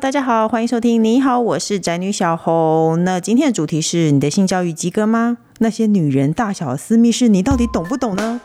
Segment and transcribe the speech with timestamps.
[0.00, 1.02] 大家好，欢迎收听。
[1.02, 3.02] 你好，我是宅女小红。
[3.02, 5.38] 那今天的主题是你的性教育及格吗？
[5.58, 8.40] 那些女人大小私密事，你到底懂不懂呢？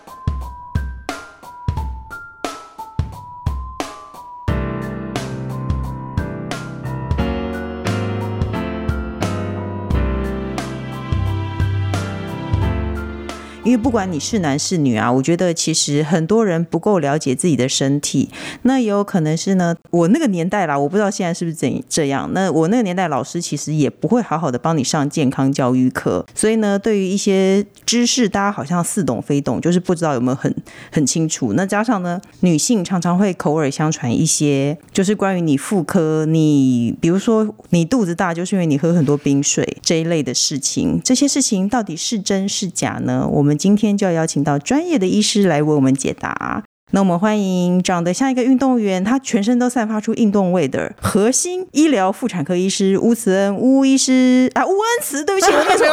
[13.74, 18.30] 因为不管你是男是女啊，我觉得其实很多人不够了解自己的身体。
[18.62, 22.30] 那也有可能是呢，我那个年代啦，我不知道现在是不是怎这样。
[22.36, 30.56] 那我那个年代老师其实也不会好好的帮你上健康教育课，所以呢，对于一些知识，大家好像似懂非懂，就是不知道有没有很
[30.92, 31.54] 很清楚。
[31.54, 41.02] 那加上呢，女性常常会口耳相传一些，就是关于你妇科，你比如说你肚子大，就是因为你喝很多冰水这一类的事情。
[41.04, 43.28] 这些事情到底是真是假呢？
[43.28, 43.58] 我们。
[43.64, 46.66] 今天就要邀请到专业的医师来为我们解答。
[46.92, 55.86] 那我们欢迎长得像一个运动员，他全身都散发出运动味的核心医疗妇产科医师吴慈恩吴医师啊，吴恩慈，对不起，我念错，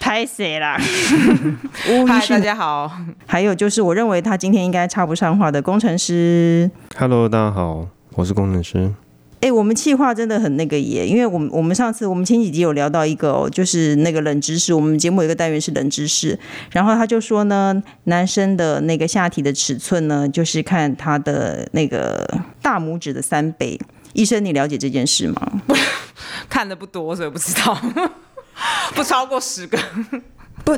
[0.00, 0.76] 拍谁啦。
[2.08, 2.90] 嗨，大家好。
[3.28, 6.68] 还有就是，我认为他今天应该插不上话的工程师。
[6.96, 8.92] Hello，大家好，我是工程师。
[9.40, 16.38] 哎，我们企划真的很那个耶，因为我们我们上次我们前几集有聊到一个哦，就是那个冷知识，我们节目有一个单元是冷知识，
[16.72, 22.26] 然后他就说呢，男生的那个下体的尺寸呢，就是看他的那个
[22.60, 23.78] 大拇指的三倍。
[24.12, 25.62] 医生，你了解这件事吗？
[26.50, 27.78] 看的不多，所以不知道，
[28.96, 29.78] 不超过十个，
[30.64, 30.76] 不。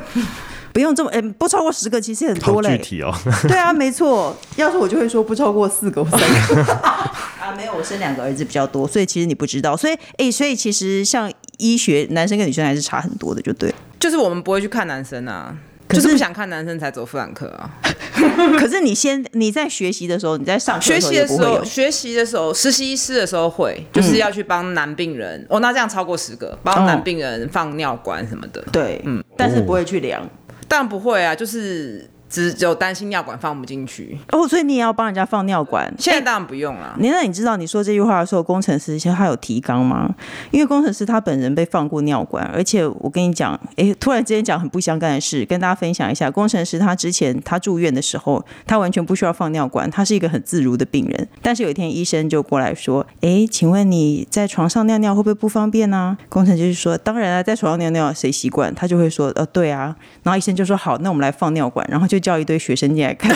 [0.73, 2.77] 不用这么，哎，不超过十个其实很多嘞。
[2.77, 3.13] 具体哦。
[3.43, 4.33] 对啊，没错。
[4.55, 6.77] 要是我就会说不超过四个或三个。
[7.51, 9.75] 啊，没有，我生两个儿子比较多，所以其实你不知道。
[9.75, 13.73] 所以，哎，所以其实像医学，男生跟女生还是差很多的，就对。
[13.99, 15.55] 就是我们不会去看男生啊，
[15.87, 17.69] 可是，就是不想看男生才走妇产科啊。
[18.57, 25.45] 可是你先你在学习的时候，你在上学习的时候，学习的时候，实习医师的时候会，就是要去帮男病人。
[25.49, 28.63] 哦，那这样超过十个，帮男病人放尿管什么的。
[28.71, 30.27] 对，嗯，但是不会去量。
[30.67, 32.09] 当然不会啊，就是。
[32.31, 35.93] 只有担心尿管放不进去哦，所以你也要帮人家放尿管。
[35.99, 36.95] 现在当然不用了。
[36.97, 40.09] 你那你知道你说这句话的时候，工程师其实他有提纲吗？
[40.49, 46.31] 因为工程师他本人被放过尿管，而且我跟你讲，哎，突然之间讲很不相干的事，跟大家分享一下。
[46.31, 51.27] 工程师他之前他住院的时候，他完全不需要放尿管，他是一个很自如的病人。
[51.41, 63.35] 但是有一天医生就过来说：“哎，请问你在床上尿尿会不会不方便呢、啊？”工程师就说：“当然啊，在床上尿尿谁习惯？”他就会说：“呃，对啊。”然后医生就说：“好，那我们来放尿管。”然后就叫一堆学生进来看。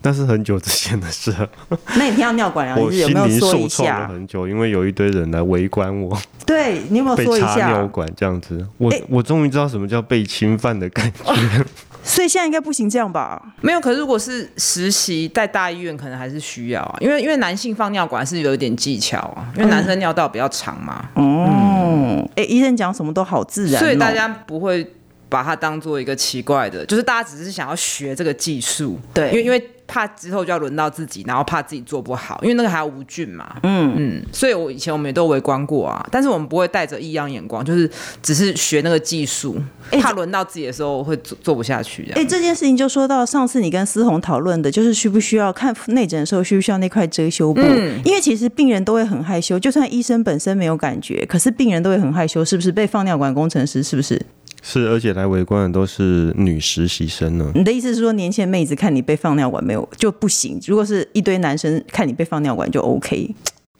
[0.00, 1.34] 那是很久之前的事。
[1.98, 2.76] 那你听到尿管啊？
[2.78, 4.06] 我有没有说一下？
[4.06, 6.16] 很久，因为有一堆人来围观我。
[6.46, 7.68] 对，你有没有说一下？
[7.68, 11.24] 尿管这样子，我、欸、我终于知道什么叫被侵犯的感觉。
[11.24, 11.34] 哦、
[12.04, 13.42] 所以现在应该不行这样吧？
[13.60, 21.06] 没有，可是如果是实习在大医院，可能还是需要啊，因为因为男性放尿管是有一点技巧啊，因为男生尿道比较长嘛。
[21.16, 24.94] 嗯、哦，哎、欸，医生讲什么都好自然、哦，所以大家不会。
[25.28, 37.90] 把它当做一个奇怪的，就是大家只是想要学这个技术，对，因为因为怕之后就要轮到自己，然后怕自己做不好，因为那个还要无菌嘛，嗯嗯，所以我以前我们也都围观过啊，但是我们不会带着异样眼光，就是
[38.22, 39.56] 只是学那个技术，
[40.00, 42.10] 怕轮到自己的时候会做做不下去。
[42.14, 47.62] 哎，这件事情就说到上次你跟思红讨论的，就是需不需要看内诊的时候需不需要那块遮羞布？
[47.62, 52.68] 嗯，因为其实病人都会很害羞，就算医生本身没有感觉，可是病人都会很害羞，是不是？
[52.70, 54.20] 被放尿管工程师是不是？
[54.62, 57.50] 是，而且来围观的都是女实习生呢。
[57.54, 60.60] 你的意思是说，年轻的妹子看你被放尿管没有就不行？
[60.66, 63.34] 如果是一堆男生看你被放尿管就 OK？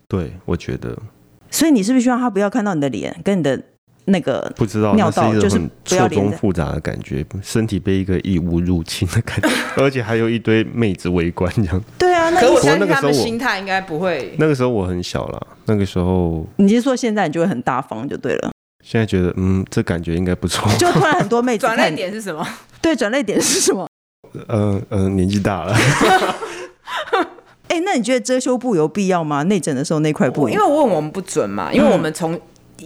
[0.06, 0.97] 对，我觉得。
[1.50, 3.61] 所以你是不是希望他不要看到你的脸跟你的
[4.05, 9.49] 那个不知道尿道，就是错综复杂的感觉，身体被一个异物入侵的感觉，
[9.83, 11.83] 而且还有一堆妹子围观这样。
[11.99, 14.34] 对啊，那可我相信他们心态应该不会。
[14.38, 18.50] 那个时候我很小了，那个时候你是说现在你就会很大方就对了。
[18.84, 20.71] 现在觉得，嗯，这感觉应该不错。
[20.78, 22.47] 就突然很多妹子转泪点是什么？
[22.81, 23.87] 对，转泪点是什么？
[24.34, 25.75] 嗯 嗯、呃呃，年纪大了。
[27.69, 29.43] 哎、欸，那你觉得遮羞布有必要吗？
[29.43, 30.49] 内诊的时候那块布？
[30.49, 32.38] 因为我问我们不准嘛，因为我们从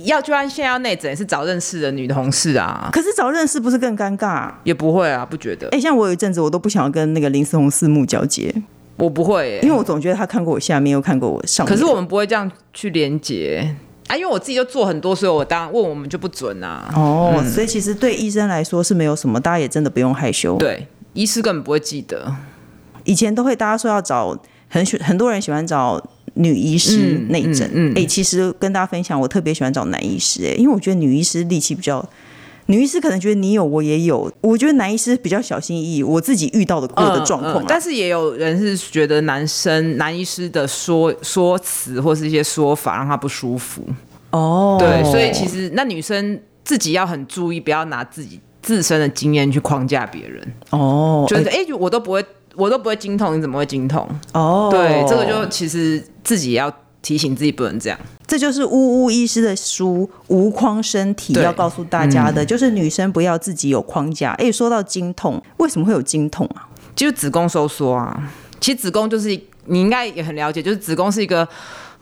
[0.05, 2.89] 要就按现在要内诊是找认识的女同事啊。
[2.93, 4.51] 可是找认识不是更尴尬？
[4.65, 5.67] 也不会啊，不觉得。
[5.69, 8.53] 哎、欸，像我有一阵子我都不想要跟那个林思宏四目交接，
[8.97, 11.73] 我不会、欸，因为我总觉得他看过我下面又看过我上面。
[11.73, 13.77] 可是我们不会这样去连接。
[14.13, 16.93] 啊，因为我自己就做很多，所以我当然问我们就不准啊。
[16.95, 20.59] 哦、嗯，所以其实对医生来说是没有什么，大家也真的不用害羞。
[20.59, 22.31] 对，医师根本不会记得。
[23.05, 24.39] 以前都会大家说要找
[24.69, 25.99] 很喜很多人喜欢找
[26.35, 32.07] 女医师内诊，哎、嗯嗯嗯欸，其实跟大家分享，我特别喜欢找男医师、欸，哎，因为我觉得女医师力气比较。
[32.73, 34.33] 女医师可能觉得你有，我也有。
[34.41, 37.67] 我觉得男医师比较小心翼翼，我自己遇到的过的状况、啊嗯嗯。
[37.69, 43.83] 但是也有人是觉得男生男医师的说说辞或是一些说法让他不舒服。
[44.31, 50.43] 哦，对，所以其实那女生自己要很注意，不要拿自己自身的经验去框架别人。
[50.71, 52.25] 哦，就是哎、欸，我都不会，
[52.57, 54.09] 我都不会经痛，你怎么会经痛？
[54.33, 57.99] 哦，对，这个就其实自己也要提醒自己不能这样。
[58.27, 64.33] 这就是呜呜医师的书《无框身体》要告诉大家的，嗯、就是女生不要自己有框架。
[64.33, 66.69] 哎，说到经痛，为什么会有经痛啊？
[66.95, 68.33] 就是子宫收缩啊。
[68.61, 69.29] 其实子宫就是
[69.67, 71.47] 你应该也很了解，就是子宫是一个。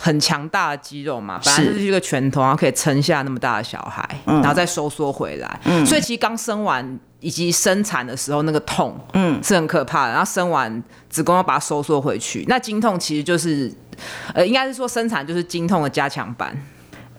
[0.03, 5.61] 很强大的肌肉嘛，本来就是一个拳头，然后可以撑下那么大的小孩，嗯、然后再收缩回来。
[5.67, 10.13] 嗯、所以其实刚生完以及生产的时候那个痛，嗯，是很可怕的。
[10.13, 13.73] 然后生完子宫要把它收缩回去，那经痛其实就是，
[14.35, 16.57] 呃，应该是说生产就是经痛的加强版。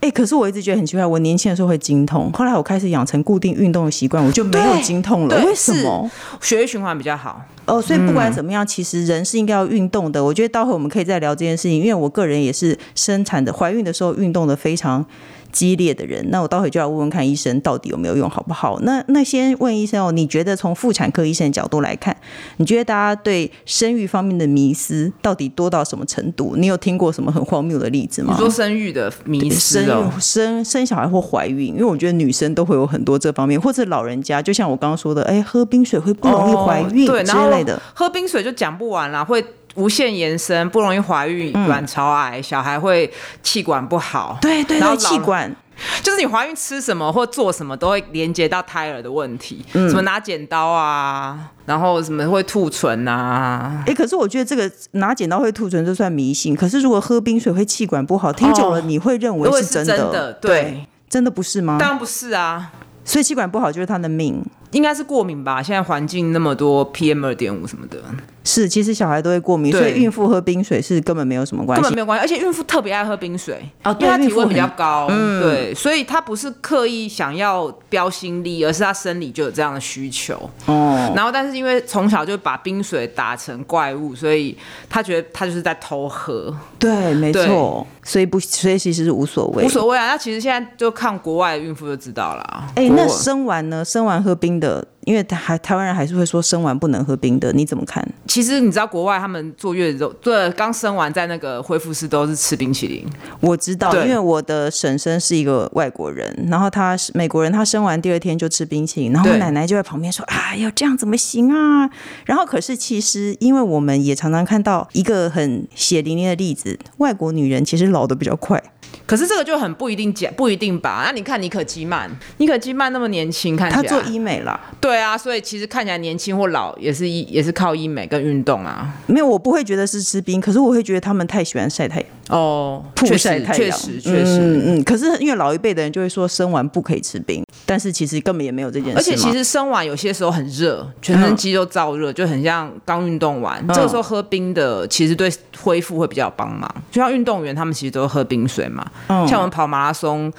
[0.02, 5.46] 哎、欸，可是我一直觉得很奇怪，我年轻的时候会经痛，后来我开始养成固定运动的习惯，我就没有经痛了。
[5.46, 6.10] 为什么？
[6.42, 7.40] 血液循环比较好。
[7.66, 10.26] 哦，所以不管怎么样，嗯、其实人是应该要运动的。
[10.26, 15.06] 我觉得待会我们可以再聊这件事情，因为我个人也是生产的、怀孕的时候运动的非常
[15.52, 18.80] 激烈的人，那我待会就要问问看医生到底有没有用，好不好？
[18.82, 22.16] 那那先问医生哦，你觉得从妇产科医生的角度来看，
[22.58, 26.56] 你觉得大家对生育方面的迷思到底多到什么程度？
[26.58, 28.34] 你有听过什么很荒谬的例子吗？
[28.34, 39.44] 你说生育的迷思哦，生生生小孩或怀孕，因为我觉得女生都会有很多这方面，或者老人家，就像我刚刚说的，哎，喝冰水会不容易怀孕之类的，喝冰水就讲不完了，会。
[39.76, 44.38] 无限延伸，不容易怀孕，卵巢癌，嗯、小孩会气管不好。
[44.42, 45.56] 对对对，气管
[46.04, 53.84] 就是你怀孕吃什么或做什么都会连接到胎儿的问题，嗯、什么拿剪刀啊，然后什么会吐唇啊。
[53.88, 59.94] 哎，可是我觉得这个拿剪刀会吐唇就算迷信，可是如果喝冰水会气管不好，听久了你会认为是真的？
[59.94, 61.78] 哦、真的对，对，真的不是吗？
[61.80, 62.72] 当然不是啊，
[63.04, 64.44] 所以气管不好就是他的命。
[64.72, 65.62] 应该是过敏吧？
[65.62, 67.98] 现在环境那么多 PM 二点五什么的，
[68.44, 72.24] 是其实小孩都会过敏，所以孕妇喝冰水是根本没有什么关系，根本没有关系。
[72.24, 80.50] 而且孕妇特别爱喝冰水啊，因为她体温比较高，嗯，对，所以她不是刻意想要标新立，而是她生理就有这样的需求。
[80.66, 84.58] 哦，然后但是因为从小就把冰水打成怪物，所以
[84.90, 86.56] 她觉得她就是在偷喝。
[86.80, 90.08] 对，没错，所以不，所以其实是无所谓，无所谓啊。
[90.08, 92.66] 那其实现在就看国外的孕妇就知道了。
[92.76, 93.86] 哎，那生完呢？
[93.86, 98.08] 生完喝冰的，因为台台湾人还是会说生完不能喝冰的，你怎么看？
[98.28, 103.06] 其实你知道国外他们坐月子都对，刚生完在那个恢复室都是吃冰淇淋。
[103.40, 111.90] 我知道，因为我的婶婶是一个外国人，然后她是美国人，她生完第二天就吃冰淇淋，然后我奶奶就在旁边说：“啊，要这样怎么行啊？”
[112.26, 118.62] 然后可是其实，因为我们也常常看到一个很血淋淋的例子，外国女人其实老得比较快。
[119.06, 121.02] 可是这个就很不一定讲，不一定吧？
[121.04, 124.60] 那、啊、你看尼可基曼，尼可基曼那么年轻，看起来他做医美了。
[124.80, 128.94] 对啊，所以其实看起来年轻或老也是医也是靠医美跟运动啊。
[129.08, 133.56] 没有，我不会觉得是吃冰，可是我会觉得他们太喜欢晒太阳哦，曝晒太阳。
[133.56, 134.84] 确实，确实，确实嗯嗯。
[134.84, 138.98] 可是因为老一辈的人就会说生完不可以吃冰，但是其实根本也没有这件事。
[138.98, 145.32] 而且其实生完有些时候很热，全身肌肉燥热，嗯、就很像刚运动完，嗯、这个时候喝冰的其实对
[145.62, 146.74] 恢复会比较有帮忙。
[146.90, 150.32] 就像运动员他们其实都喝冰水嘛，嗯、像我们跑马拉松，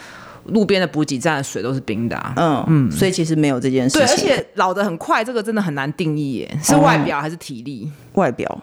[0.46, 2.32] 路边的补给站的水都是冰的啊。
[2.36, 4.06] 嗯嗯，所以其实没有这件事情。
[4.06, 7.82] 对，而且老的很快，这个真的很难定义耶，是外表还是体力？
[7.84, 8.60] 嗯、外表。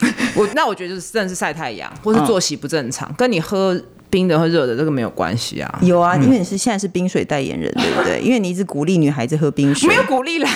[0.36, 3.80] 我那我觉得就是真的是晒太阳，或是作息不正常，嗯、跟你喝。
[4.10, 8.18] 冰的和热的这个没有关系啊，有啊，因为你是现在是冰水代言人，对不对？
[8.22, 10.48] 因为你一直鼓励女孩子喝冰水，没有鼓励啦，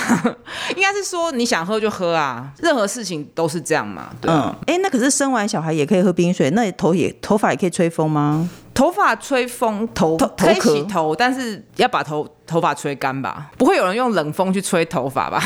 [0.74, 4.08] 应该是说你想喝就喝啊，任何事情都是这样嘛。
[4.22, 4.32] 对。
[4.32, 8.48] 嗯，哎，那可是生完小孩也可以喝冰水，那头也头发也可以吹风吗？
[8.72, 15.38] 头发吹风，头头可以洗头，但是要把头头发吹干吧，不会有人用冷风去吹头发吧？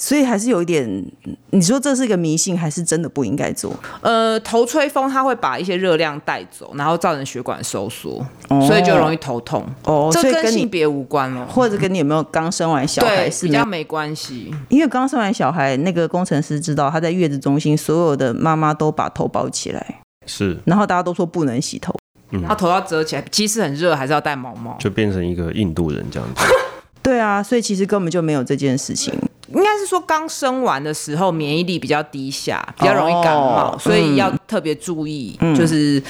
[0.00, 1.04] 所以还是有一点，
[1.50, 3.70] 你说这是一个迷信，还是真的不应该做？
[4.00, 9.62] 呃，头吹风它会把一些热量带走，然后造成血管收缩，哦、所以就容易头痛。
[9.84, 14.50] 哦，这跟性别无关了，或者跟你有没有刚生完小孩是比较没关系。
[14.70, 21.94] 因为刚生完小孩，那个工程师知道他在月子中心，所有的妈妈都把头包起来，是，然后大家都说不能洗头。
[22.30, 26.42] 嗯、他头要折起来，即使很热，还是要戴毛毛，就变成一个印度人这样子。
[27.02, 29.12] 对啊，所以其实根本就没有这件事情。
[29.48, 36.00] 应该是说刚生完的时候免疫力比较低下，比较容易感冒，哦、所以要特别注意，嗯、就是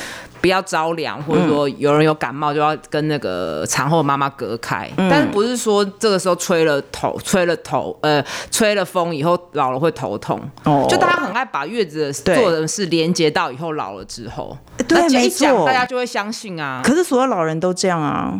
[0.42, 4.90] 不要着凉，或者说有人有感冒就要跟那个产后妈妈隔开。
[4.98, 10.38] 嗯、但是不是说这个时候吹了头、吹了头、呃吹了风以后老了会头痛？
[10.64, 14.54] 哦，就大家很爱把月子做的事连接到以后老了之后，
[14.86, 16.82] 对，没错，大家就会相信啊。
[16.84, 18.38] 可是所有老人都这样啊。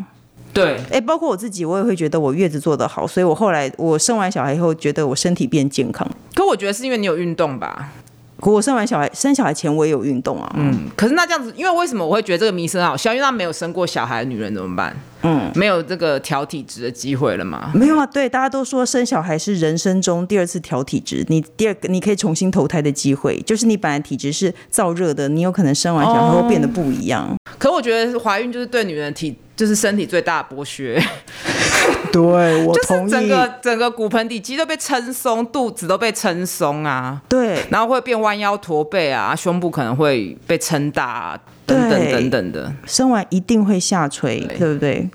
[0.53, 6.07] 对，哎，包括我自己，我也会觉得我月子做得好，所以我后来我生完小孩以后，觉得我身体变健康。
[6.35, 7.93] 可我觉得是因为你有运动吧。
[8.41, 10.51] 可我生完小孩，生小孩前我也有运动啊。
[10.57, 13.13] 嗯，可是那这样子，因为为什么我会觉得这个迷生好笑？
[13.13, 14.97] 因为她没有生过小孩的女人怎么办？
[15.23, 17.71] 嗯，没有这个调体质的机会了吗？
[17.75, 27.29] 没有啊，对，大家都说生小孩是人生中第二次调体质，你第二个你可以重新投胎的机会，就是你本来体质是燥热的，你有可能生完小孩会变得不一样。
[27.29, 30.99] 哦，可我觉得怀孕就是对女人体就是身体最大的剥削。
[32.11, 32.21] 对，
[32.65, 33.11] 我同意。
[33.11, 37.21] 就是整个整个骨盆底肌都被撑松，肚子都被撑松啊。
[37.29, 42.73] 对，然后会变弯腰驼背啊，胸部可能会被撑大啊，等等等等的。
[42.87, 45.11] 生完一定会下垂，对，对不对？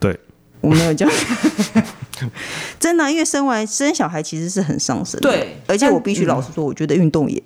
[0.00, 0.18] 对，
[0.62, 1.14] 我没有这样。
[2.80, 5.30] 真的，因为生完生小孩其实是很伤身的。
[5.30, 7.42] 对，而且我必须老实说，我觉得运动也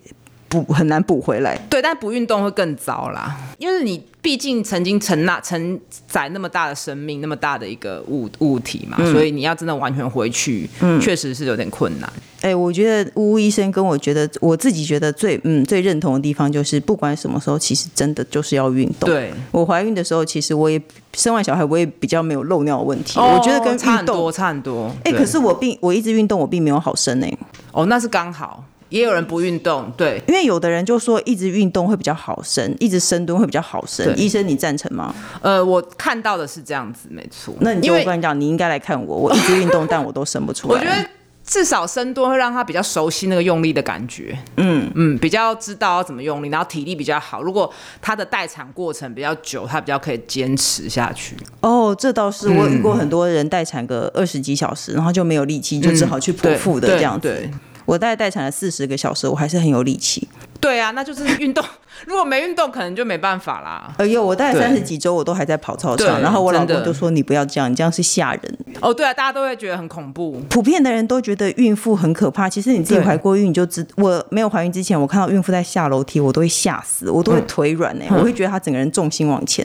[0.48, 1.58] 补很难补回来。
[1.70, 4.02] 对，但不运动会更糟啦，因为你。
[4.20, 12.12] 毕竟曾经承纳承载那么大的生命，那么大的一个物物体嘛，嗯、所以你要真的完全回去，嗯，确实是有点困难。
[12.40, 19.08] 哎、欸，我觉得乌乌医生跟我觉得，我自己觉得最嗯最认同的地方就是，不管什么时候，其实真的就是要运动。
[19.08, 20.82] 对，我怀孕的时候，其实我也
[21.14, 23.18] 生完小孩，我也比较没有漏尿的问题。
[23.18, 24.88] 哦、我觉得跟运动差很多，差很多。
[25.04, 27.38] 哎、欸，可是我并我一直运动，我并没有好生哎、欸。
[27.72, 28.64] 哦，那是刚好。
[28.90, 34.16] 也有人不运动，对，因为有的人就说一直运动会比较好生，一直深蹲会比较好生。
[34.16, 35.14] 医生，你赞成吗？
[35.42, 37.54] 呃，我看到的是这样子，没错。
[37.60, 40.80] 那你就我跟你讲，你应该来看我，我一直运动，但我都生不出来。
[40.80, 41.08] 我觉得
[41.44, 47.42] 至少深蹲会让他比较熟悉那个用力的感觉，嗯嗯，比较知道要怎么用力，然后体力比较好。
[47.42, 47.70] 如果
[48.02, 51.36] 他的待产过程比较久，他比较可以坚持下去。
[51.60, 57.28] 哦，这倒是，我遇过很多人待产个二十几小时，然后就没有力气，就只好去剖腹的这样子。
[57.28, 57.50] 对。
[57.88, 60.28] 对我大概待产了四十个小时，我还是很有力气。
[60.60, 61.64] 对啊，那就是运动。
[62.04, 63.94] 如果没运动，可能就没办法啦。
[63.96, 66.20] 哎呦，我大概三十几周，我都还在跑操场。
[66.20, 70.40] 然后我老公就说：“你不要这样，你这样是吓人。”哦，对啊，大家都会觉得很恐怖。
[70.50, 72.48] 普遍的人都觉得孕妇很可怕。
[72.48, 73.86] 其实你自己怀过孕，你就知。
[73.96, 79.64] 我没有怀孕之前，我看到孕妇在下楼梯，我都会吓死，我都会腿软哎、欸，嗯、我会觉得她整个人重心往前。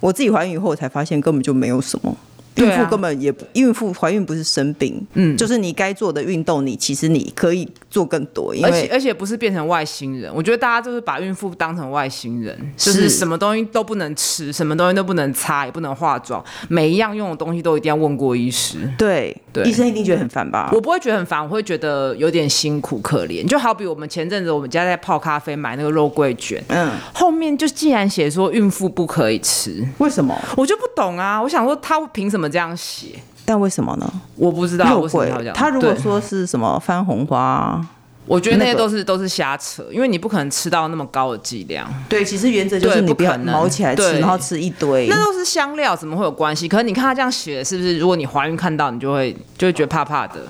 [0.00, 2.16] 我自己怀孕以后，我才发现根本就没有什么。
[2.56, 10.30] 孕妇根本也不，孕妇怀孕不是生病，嗯，就是你该做的运动，你其实你可以做更多，因为而且而且不是变成外星人。
[10.34, 18.78] 我觉得大家就是把孕妇当成外星人，就是什么东西都不能吃，什么东西都不能擦，也不能化妆，每一样用的东西都一定要问过医师。
[18.98, 20.70] 对对，医生一定觉得很烦吧？
[20.72, 23.46] 我不会觉得很烦，我会觉得有点辛苦可怜。
[23.46, 30.36] 就好比我们前阵子我们家在泡咖啡买那个肉桂卷，嗯，后面就竟然写说孕妇不可以吃，为什么？
[30.56, 31.40] 我就不懂啊！
[31.40, 32.39] 我想说他凭什么？
[32.48, 33.06] 这样写，
[33.44, 34.12] 但为什么呢？
[34.36, 34.88] 我不知道。
[34.90, 37.84] 肉桂，他如果说是什么番红花，
[38.26, 41.92] 我觉得那些都是都是瞎扯，因为你不可能吃到那么高的剂量。
[42.08, 46.68] 对，其实原则就是你不要毛起来吃，然后吃一堆，那都是香料，怎么会有关系？
[46.68, 47.98] 可是你看他这样写，是不是？
[47.98, 50.40] 如果你怀孕看到，你就会就会觉得怕怕的。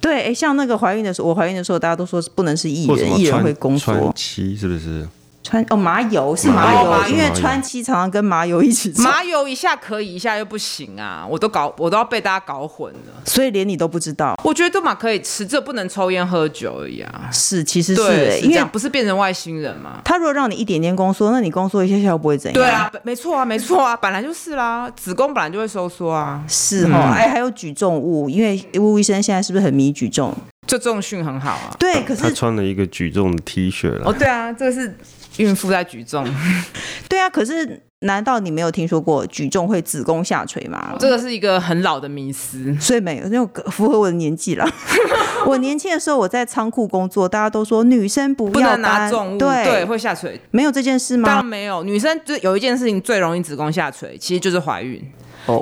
[0.00, 5.06] 对，哎，像那个怀孕的时候，我怀孕的时候，大家都说不能是艺人，艺人会宫缩期，是不是？
[5.50, 9.02] 川哦，麻油是麻油，麻油，因为川七常常跟麻油一起吃。
[9.02, 11.26] 麻油一下可以，一下又不行啊！
[11.28, 13.12] 我都搞，我都要被大家搞混了。
[13.24, 14.38] 所以连你都不知道。
[14.44, 17.28] 我觉得都嘛可以吃，这不能抽烟喝酒而已啊。
[17.32, 20.00] 是，其实是，欸，因为不是变成外星人嘛。
[20.04, 22.54] 他如果让你一点点宫缩，那你宫缩一下下又不会怎样。
[22.54, 26.44] 对啊，没错啊，没错啊，本来就是啦，子宫本来就会收缩啊。
[26.46, 30.32] 是哦，哎，嗯，还有举重物，因为吴医生现在是不是很迷举重？
[30.66, 31.76] 这重训很好啊。
[31.78, 34.06] 对，可是他穿了一个举重的 T 恤了。
[34.06, 34.96] 哦，对啊，这个是。
[35.36, 36.26] 孕妇在举重，
[37.08, 40.94] 对啊，可是难道你没有听说过举重会子宫下垂吗？
[40.98, 44.68] 这个是一个很老的迷思，所以没有，因为符合我的年纪了。
[45.46, 50.38] 我年轻的时候我在仓库工作，大家都说女生不要拿重物，对，对，会下垂。
[50.50, 51.28] 没有这件事吗？
[51.28, 55.00] 当然没有，女生就有一件事情最容易子宫下垂，其实就是怀孕。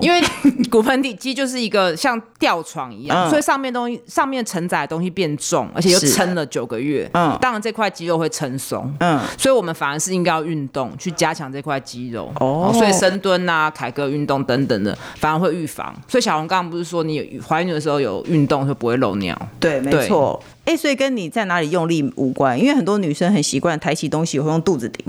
[0.01, 0.21] 因为
[0.71, 7.09] 骨盆底肌就是一个像吊床一样，嗯、所以上面东西上面承载的东西变重，而且又撑了九个月。
[7.15, 8.93] 嗯，当然这块肌肉会撑松。
[9.01, 12.33] 嗯，所以我们反而是应该要运动去加强这块肌肉。
[12.41, 15.95] 哦，所以深蹲啊、凯格运动等等的，反而会预防。
[16.07, 19.37] 所以小红刚刚不是说你怀孕的时候有运动就不会漏尿？
[19.59, 20.43] 对，没错。
[20.65, 25.07] 哎、欸，所以跟你在哪里用力无关，因为很多女生很习惯抬起东西会用肚子顶。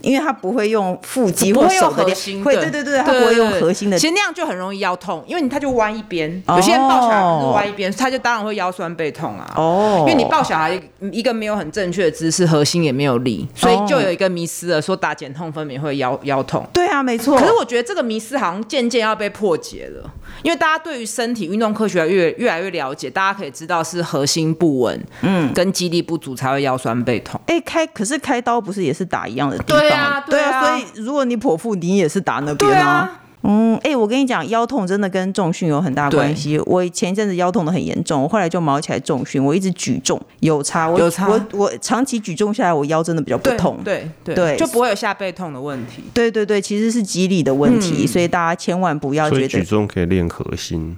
[0.00, 3.98] 因为他不会用腹肌或手的力，会对对对，他不会用核心的。
[3.98, 9.52] 其实那样就很容易腰痛，因为你他就弯一边，有些人抱小孩是弯一边，他就当然会腰酸背痛啊。
[9.56, 10.80] 哦，因为你抱小孩
[11.12, 16.64] 一个没有很正确的姿势，核心也没有力，所以就有一个迷思了，说打减痛分娩会腰腰痛。
[16.72, 17.36] 对啊，没错。
[17.38, 20.10] 可是我觉得这个迷思好像渐渐要被破解了，
[20.42, 27.40] 因为大家对于身体运动科学越越来越了解，大家可以知道是核心不稳，嗯，跟肌力不足才会腰酸背痛。
[27.46, 29.80] 哎，开可是开刀不是也是打一样的地方？
[29.80, 33.20] 对啊，对啊，所以如果你剖腹，你也是打那边啊。
[33.42, 36.58] 嗯，哎、欸，我跟你讲，腰痛真的跟重训有很大关系。
[36.66, 40.88] 我前一阵子腰痛的很严重，我后来就毛起来重训，我一直举重，有差。
[40.88, 41.28] 我有差。
[41.28, 43.78] 我我长期举重下来，我腰真的比较不痛。
[43.84, 46.02] 对对对，就不会有下背痛的问题。
[46.12, 50.96] 对对对，其实是肌理的问题，嗯、所以大家千万不要觉得举重可以练核心。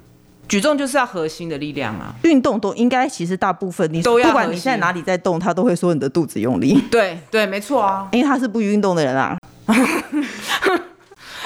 [0.48, 2.12] 举重就是要核心的力量啊！
[2.24, 6.82] 运动都应该，其实大部分你都要，不管你现在哪里在动，他都会说你的肚子用力。
[6.90, 9.38] 对对，没错啊，因为他是不运动的人啊。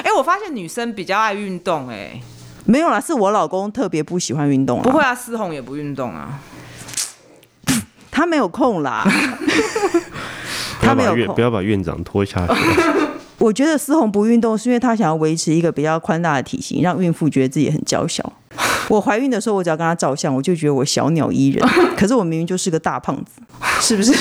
[0.05, 2.21] 哎、欸，我发现女生比较爱运动、欸，哎，
[2.67, 4.81] 没有啦，是我老公特别不喜欢运动。
[4.83, 6.39] 不会啊，思宏也不运动啊，
[8.11, 9.05] 他没有空啦。
[10.81, 12.53] 他没有空，不要把院长拖下去。
[13.39, 18.33] 我觉得思宏不运动是因为她想要维持一个比较宽大的体型，让孕妇觉得自己很娇小。
[18.89, 21.67] 我怀孕的时候，我只要跟她照相，我就觉得我小鸟依人。
[21.97, 23.41] 可是我明明就是个大胖子，
[23.81, 24.15] 是不是？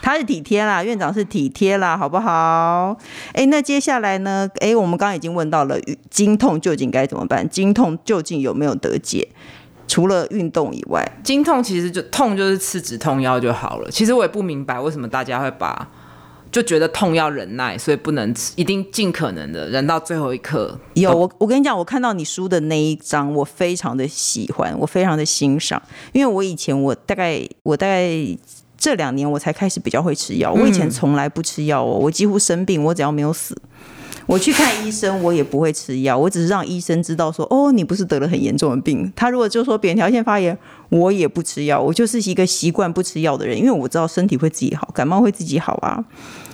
[0.00, 2.96] 他是体贴啦，院长是体贴啦，好不好？
[3.32, 4.48] 哎，那接下来呢？
[4.60, 5.76] 哎，我们刚刚已经问到了
[6.10, 7.48] 经痛究竟该怎么办？
[7.48, 9.28] 经痛究竟有没有得解？
[9.86, 13.90] 除了运动以外，经痛其实就痛就是吃止痛药就好了。
[13.90, 15.88] 其实我也不明白为什么大家会把。
[16.50, 20.80] 就觉得痛要忍耐，所以不能吃，一定尽可能的忍到最后一刻。
[20.94, 25.80] 有我，我跟你讲，我看到你书的那一章，我非常的喜欢，我非常的欣赏，
[26.12, 28.08] 因为我以前我大概我大概
[28.78, 33.60] 这两年我才开始比较会吃药，我以前从来不吃药哦，我几乎生病，我只要没有死。
[34.28, 39.10] 我去看医生，我也不会吃药，我只是让医生知道说，哦，你不是得了很严重的病。
[39.16, 40.56] 他如果就说扁桃腺发炎，
[40.90, 46.04] 我也不吃药，我就是一个习惯不吃药的人，因为我知道身体会自己好，感冒会自己好啊。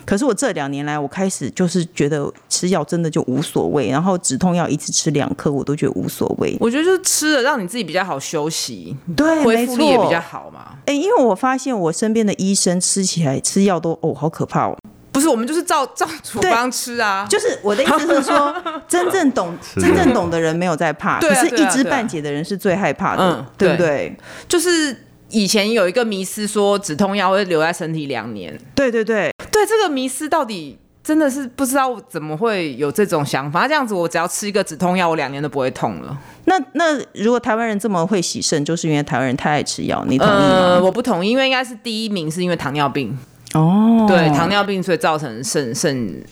[0.05, 6.57] 可是我这两年来，我开始就是觉得吃药真的就无所谓，然后止痛药一次吃两颗，我都觉得无所谓。
[6.61, 10.77] 我觉得就是吃了让你自己比较好休息，对，恢复力也比较好嘛。
[10.87, 14.77] 哎，因为我发现我身边的医生吃起来吃药都哦，好可怕哦。
[15.15, 17.25] 不是，我们就是照照处方吃啊。
[17.31, 18.55] 就是我的意思是说，
[18.89, 24.15] 真正懂真正懂的人没有在怕，可是一知半解的人是最害怕的，嗯，对不对？
[24.49, 33.69] 就是以前有一个迷思说止痛药会留在身体两年，对对对对，这个迷思到底真的是不知道怎么会有这种想法。
[33.69, 36.19] 这样子，我只要吃一个止痛药，我两年都不会痛了。
[36.47, 40.75] 那那如果台湾人这么会洗肾，就是因为台湾人太爱吃药，你同意吗？
[40.75, 43.17] 呃，我不同意，因为应该是第一名是因为糖尿病。
[43.55, 44.09] 哦，oh.
[44.09, 46.23] 对，糖尿病所以造成肾肾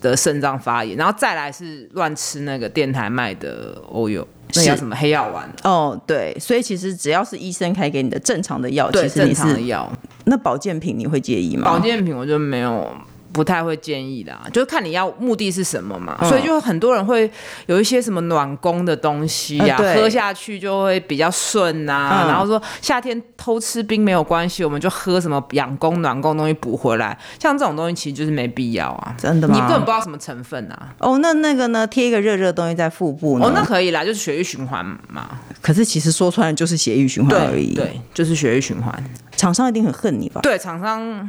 [0.00, 5.48] 的肾脏发炎，然后再来是乱吃那个电台卖的欧油，那叫什么黑药丸？
[5.64, 9.92] 哦，oh, 对，所以其实只要是医生开给你的正常的药，其实你是正常的药。
[10.24, 11.64] 那保健品你会介意吗？
[11.64, 12.90] 保健品我就没有。
[13.34, 17.28] 不太会建议的，就是看你要目的是什么嘛，嗯、所以就很多人会
[17.66, 22.22] 有一些什么暖宫的东西呀、喝下去就会比较顺呐、啊。
[22.24, 27.18] 嗯、然后说夏天偷吃冰没有关系，我们就喝什么养宫暖宫东西补回来。
[27.40, 29.54] 像这种东西其实就是没必要啊，真的吗？
[29.54, 30.94] 你根本不知道什么成分啊。
[30.98, 31.84] 哦，那那个呢？
[31.84, 33.46] 贴一个热热的东西在腹部呢？
[33.46, 35.28] 哦，那可以啦，就是血液循环嘛。
[35.60, 39.04] 可是其实说穿了就是血液循环而已，对，对，就是血液循环。
[39.36, 40.40] 厂商一定很恨你吧？
[40.42, 41.28] 对，厂商。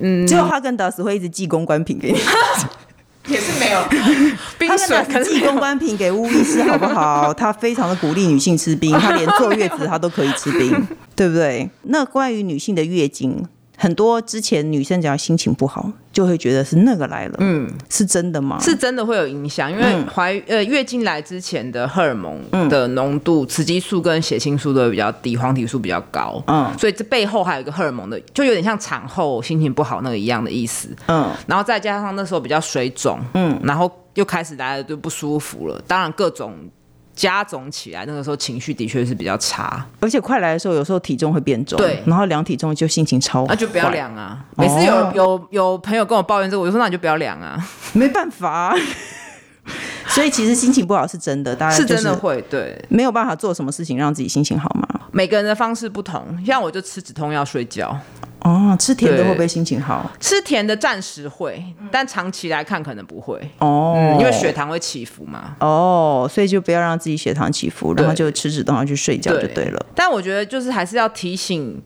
[0.00, 2.18] 嗯，只有哈根达斯会一直寄公关品给你，
[3.32, 3.80] 也是没有。
[4.58, 7.32] 冰水哈根达斯寄公关品给巫医师好不好？
[7.34, 10.70] 他非常的鼓励女性吃冰，他连坐月子他都可以吃冰，
[11.14, 11.68] 对不对？
[11.82, 13.44] 那关于女性的月经。
[13.82, 17.36] 很多之前女生只要心情不好，就会觉得是那个来了。
[17.38, 18.58] 嗯，是真的吗？
[18.60, 22.38] 是真的会有影响，因为怀呃月经来之前的荷尔蒙
[22.68, 26.42] 的浓度，雌激素跟血清素都比较低，黄体素比较高。
[26.46, 30.94] 嗯，所以这背后还有一个荷尔蒙的，就有点像产后心情不好那个一样的意思。
[31.06, 36.54] 嗯，然后再加上那时候比较水肿，嗯，然后又开始来了就不舒服了，当然各种。
[37.20, 44.42] 加总起来，那个时候情绪的确是比较差，而且快来的时候，有时候体重会变重，对，然后量体重就心情超，那就不要量啊。
[44.56, 48.74] 每次有、哦、有有朋友跟我抱怨这个，我就说那你就不要量啊， 没办法。
[50.08, 54.88] 所以其实心情不好是真的，大家、是、是真的会对，没有办法做什么事情让自己心情好吗？
[55.12, 57.94] 每个人的方式不同，像我就吃止痛药睡觉。
[58.40, 60.10] 哦，吃甜的会不会心情好？
[60.18, 63.38] 吃甜的暂时会，但长期来看可能不会。
[63.58, 65.56] 哦、嗯，因为血糖会起伏嘛。
[65.60, 69.86] 哦，所以就不要让自己血糖起伏，然后就吃止痛药去睡觉就对了对。
[69.94, 71.80] 但我觉得就是还是要提醒。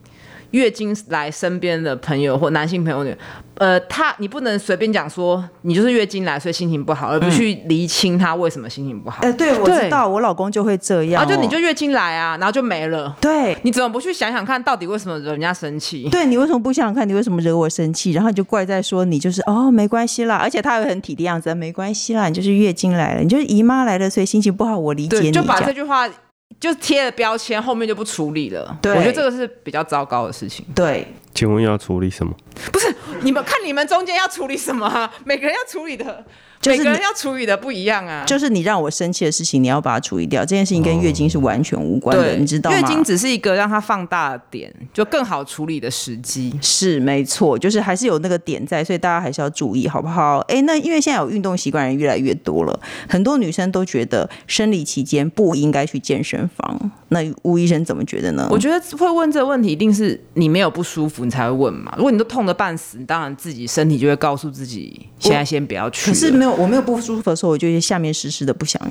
[0.51, 3.15] 月经来身边的朋友或男性朋友，
[3.57, 9.21] 呃，他你不能随便讲说你就是月经来，所以心情不好，而不去厘清他为什么心情不好。
[9.21, 13.15] 哎、欸，对，我知道，我老公就会这样、哦，啊，就你就月经来啊，然后就没了。
[13.21, 16.09] 对，你怎么不去想想看到底为什么惹人家生气？
[16.09, 18.11] 对，你为什么不想想看你为什么惹我生气？
[18.11, 25.31] 然后你就怪在说你就是哦没关系啦，而且他会很体贴样子，没关系啦，你就是月经来了，你就是姨妈来了，所以心情不好，我理解你。
[25.31, 26.09] 就把这句话。
[26.59, 28.77] 就贴了标签，后面就不处理了。
[28.81, 30.65] 对，我觉得这个是比较糟糕的事情。
[30.73, 32.33] 对，请问要处理什么？
[32.71, 35.13] 不是你们看你们中间要处理什么啊？
[35.25, 36.25] 每个人要处理的
[36.65, 38.23] 就是每个人要处理的不一样啊。
[38.25, 40.41] 就是你让我生气的事情，你要把它处理掉。
[40.41, 42.77] 这件事情跟月经是完全无关的，对你知道吗？
[42.77, 46.53] 月经只是一个让它放大的点，就更好处理的时机。
[46.61, 50.39] 是没错，就是还是有那个点在，所以大家还是要注意，好不好？
[50.47, 56.91] 哎，那因为现在有运动习惯人越来越多了，很多女生都觉得生理期间不应该去健身房。
[57.09, 58.47] 那吴医生怎么觉得呢？
[58.49, 61.93] 我觉得会问这个问题，一定是你没有不舒服，你才会问嘛。
[61.97, 66.11] 如果你都痛得半死，你当然自己身体就会告诉自己，现在先不要去。
[66.11, 68.81] 可是没有，我没有不舒服的时候，我就下面湿湿的不想，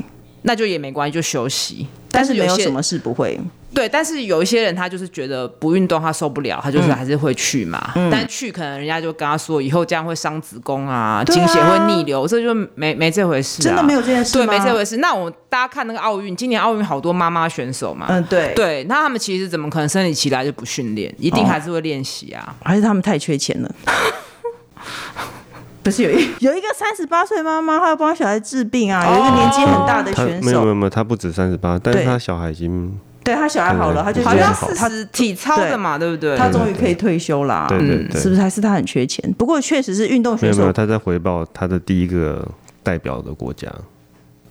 [0.43, 1.87] 那就也没关系，就休息。
[2.11, 3.39] 但是没有什么事不会。
[3.75, 7.91] 对，但是有一些人他就是觉得不运动他受不了，他就是还是会去嘛。
[7.97, 13.65] 嗯、但去可能人家就跟他说，以后这样会伤子宫啊，经血、啊、会逆流，这就没没这回事、啊。
[13.65, 14.99] 真的没有这件事对，没这回事。
[14.99, 18.07] 那我大家看那个奥运，今年奥运好多妈妈选手嘛。
[18.09, 18.53] 嗯，对。
[18.55, 21.13] 对，那他们其实怎么可能生理期来就不训练？
[21.19, 22.63] 一定还是会练习啊、哦。
[22.65, 23.75] 还是他们太缺钱了？
[25.85, 29.07] 不是有一 有一个三十八岁妈妈，她要帮小孩治病啊。
[29.07, 32.99] 有一个年纪很大的选手，没有没有没有，他不止三十八，但是他小孩已经。
[33.23, 34.53] 对他小孩好了，他就好像
[34.91, 36.37] 是体操的嘛，对不对？
[36.37, 37.65] 他终于可以退休啦。
[37.71, 39.33] 对对对，是不是还是他很缺钱？
[39.39, 40.59] 不过确实是运动选手。
[40.59, 42.47] 没有没有，他在回报他的第一个
[42.83, 43.67] 代表的国家。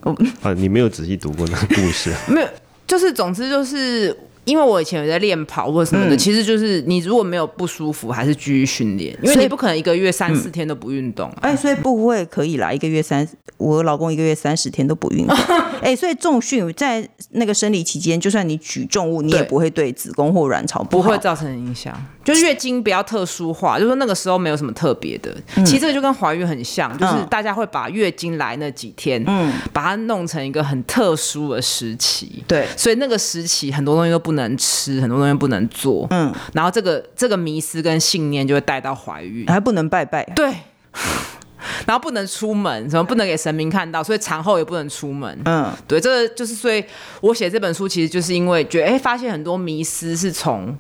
[0.02, 2.12] 哦啊，你没有仔细读过那个故事？
[2.28, 2.48] 没有，
[2.88, 4.16] 就是总之就是。
[4.46, 11.38] 因为我以前有在练跑或什么的，嗯、其实就是你如果没有不舒服，还是继续训练，因为你不可能一个月三四天都不运动、啊。
[11.42, 13.28] 哎、嗯欸，所以不会可以啦，一个月三，
[13.58, 15.36] 我老公一个月三十天都不运动。
[15.82, 21.94] 哎、欸，所以重训在那个生理期间，就算你举重物，你也不会对子宫或卵巢不，不会造成影响。
[22.24, 25.30] 就是月经比较特殊化，就是说那个时候没有什么特别的。
[25.56, 32.42] 嗯、其实这个就跟怀孕很像，就是大家会把月经来那几天，嗯，把它弄成一个很特殊的时期。
[32.48, 36.08] 对，所以那个时期很多东西都不能吃，很多东西不能做。
[36.12, 40.24] 嗯，然后这个这个迷思跟信念就会带到怀孕，还不能拜拜。
[40.34, 40.46] 对，
[41.86, 45.38] 然后不能出门，什么不能给神明看到，所以产后也不能出门。
[45.44, 46.82] 嗯，对，这个就是所以
[47.20, 50.74] 我写这本书，其实就是因为觉得，哎，发现很多迷思是从。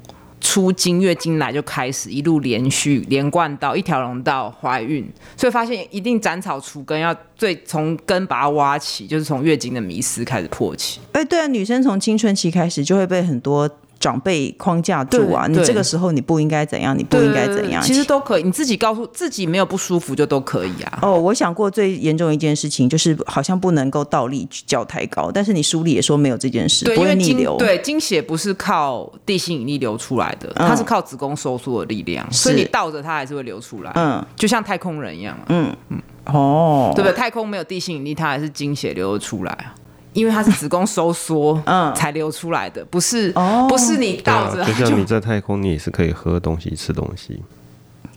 [0.44, 11.00] 出经月经来就开始一路连续连贯到一条龙到怀孕，所以发现一定斩草除根，要最从根把它挖起，就是从月经的迷思开始破起。
[11.14, 13.68] 哎、对啊，女生从青春期开始就会被很多。
[14.04, 15.48] 长辈框架住啊！
[15.48, 18.44] 你这个时候你不应该怎样，你不应该怎样，其实都可以。
[18.44, 21.00] 你自己告诉自己没有不舒服就都可以啊。
[21.02, 27.56] 哦，我想过最严重一件事情就是好像不能够倒立脚抬高，但是你书里也说没有这件事，不会逆流。
[27.58, 33.92] 对，经血不是靠地心引力流出来的，它是靠子宫收缩的力量，所以你倒着它还是会流出来。
[33.96, 35.40] 嗯，就像太空人一样。
[35.48, 37.16] 嗯嗯，哦，对不对？
[37.16, 39.74] 太空没有地心引力，它还是经血流得出来啊。
[40.14, 44.64] 因为它是子宫收缩，嗯，才流出来的，不是，哦、不是你倒着。
[44.66, 47.42] 就像你在太空，你也是可以喝东西、吃东西，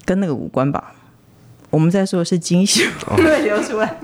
[0.05, 0.93] 跟那个无关吧？
[1.71, 3.99] 我们在说的是精血 会流出来。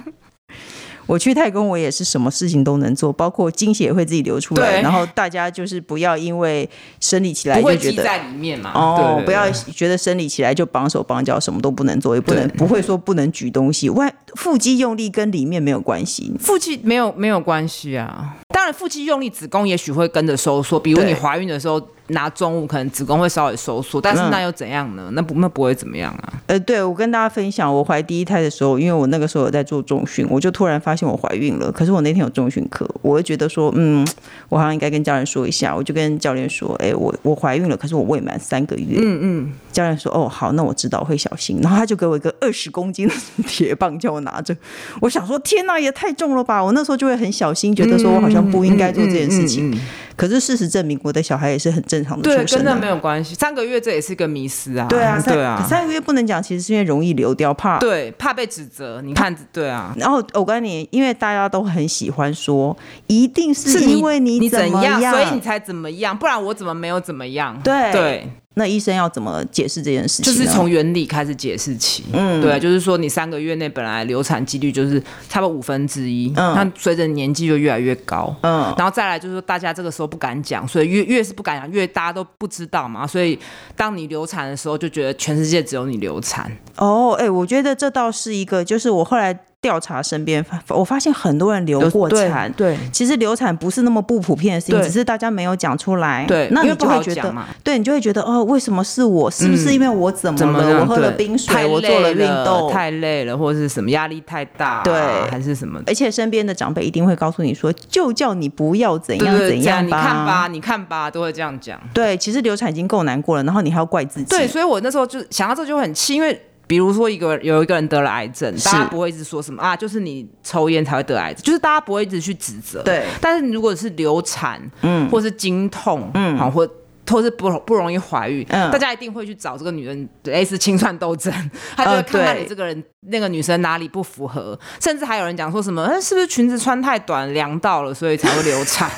[1.06, 4.80] 我去太空，我也是什么事情都能做，包括经血会自己流出来。
[4.80, 6.68] 然后大家就是不要因为
[7.00, 13.90] 生理起来就觉得在里面嘛，哦，不要觉得生理起来就绑手绑脚，什么都不能做，也不能不会说不能举东西。
[13.90, 18.36] 外腹肌用力跟里面没有关系，腹肌没有没有关系啊。
[18.48, 20.78] 当然腹肌用力，子宫也许会跟着收缩。
[20.78, 21.80] 比如你怀孕的时候。
[22.08, 25.04] 拿重物可能子宫会稍微收缩，但是那又怎样呢？
[25.08, 26.32] 嗯、那不那不会怎么样啊？
[26.46, 31.70] 呃，对，我跟大家分享，我怀第一胎的时候，因为我那个时候有在做重训，我就突然发现我怀孕了。
[31.72, 34.06] 可是我那天有重训课，我会觉得说，嗯，
[34.48, 35.74] 我好像应该跟家人说一下。
[35.74, 38.98] 我就跟教练说，哎，我我怀孕了，可是我未满三个月。
[38.98, 39.52] 嗯嗯。
[39.72, 41.58] 教练说，哦，好，那我知道，我会小心。
[41.62, 43.14] 然后他就给我一个二十公斤的
[43.46, 44.54] 铁棒，叫我拿着。
[45.00, 46.62] 我想说，天哪，也太重了吧！
[46.62, 49.74] 我那时候就会很小心，觉得说我好像不应该做这件事情。
[50.16, 52.46] 可是事实证明，我的小孩也是很正常的出生。
[52.46, 53.34] 对，跟那没有关系。
[53.34, 54.86] 三个月这也是个迷思啊。
[54.88, 55.64] 对啊，对啊。
[55.68, 59.00] 三个月不能讲，其实是因为容易流掉，怕对，怕被指责。
[59.02, 59.94] 你看，对啊。
[59.96, 67.58] 然后我跟你，因为大家都很喜欢说，一定是因为你怎么样，所以你才怎么样，不然我怎么没有怎么样？
[67.62, 68.28] 对对。
[68.54, 70.24] 那医生要怎么解释这件事情？
[70.24, 72.04] 就是从原理开始解释起。
[72.12, 83.38] 嗯，对，就是说你三个月内本来流产几率就是差不多五分之一，嗯，那随着年纪就越来越高，嗯，然后再来就是说大家这个时候不敢讲，所以越越是不敢讲，越大家都不知道嘛，所以
[83.74, 86.50] 当你流产的时候，就觉得全世界只有你流产。
[86.76, 89.38] 哦，哎，我觉得这倒是一个，就是我后来。
[89.62, 92.52] 调查身边，我发现很多人流过产。
[92.54, 96.24] 对，其实流产不是那么不普遍的事情，只是大家没有讲出来。
[96.26, 99.30] 对，那你就会觉得，对你就会觉得，哦，为什么是我？
[99.30, 100.80] 是不是因为我怎么了？
[100.80, 104.92] 我喝了冰水，我做了运动，太累了，或者是什么压力太大，对，
[105.30, 105.80] 还是什么？
[105.86, 109.96] 而且身边的长辈一定会告诉你说，就叫你不要怎样怎样吧。
[109.96, 111.80] 你看吧，你看吧，都会这样讲。
[111.94, 114.26] 对，其实流产已经够难过了，然后你还要怪自己。
[114.26, 116.42] 对，所以我那时候就想到这就很气，因为。
[116.72, 122.82] 比如说一个有一个人得了癌症，大家不会一直说什么啊，就是你抽烟才会得癌症，就是大家不会一直去指责。
[122.82, 126.66] 对，但是如果是流产，嗯，或是经痛，嗯，好或。
[127.10, 131.30] 或是不不容易怀孕，嗯，大家一定会去找这个女人类似清算斗争，
[131.76, 138.88] 他就会看看你这个人、呃、那个女生哪里不符合，甚至还有人讲说什么，是不是裙子穿太短凉到了，所以才会流产？